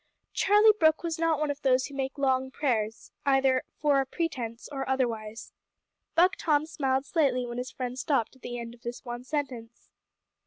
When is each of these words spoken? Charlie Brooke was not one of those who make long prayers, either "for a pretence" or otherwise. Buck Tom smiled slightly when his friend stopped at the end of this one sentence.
Charlie 0.33 0.73
Brooke 0.79 1.03
was 1.03 1.19
not 1.19 1.37
one 1.39 1.51
of 1.51 1.61
those 1.61 1.85
who 1.85 1.93
make 1.93 2.17
long 2.17 2.49
prayers, 2.49 3.11
either 3.23 3.61
"for 3.75 4.01
a 4.01 4.05
pretence" 4.07 4.67
or 4.71 4.89
otherwise. 4.89 5.53
Buck 6.15 6.37
Tom 6.39 6.65
smiled 6.65 7.05
slightly 7.05 7.45
when 7.45 7.59
his 7.59 7.69
friend 7.69 7.99
stopped 7.99 8.35
at 8.35 8.41
the 8.41 8.57
end 8.57 8.73
of 8.73 8.81
this 8.81 9.05
one 9.05 9.23
sentence. 9.23 9.91